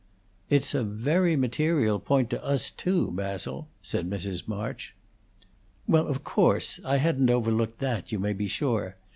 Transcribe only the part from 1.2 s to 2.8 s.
material point to us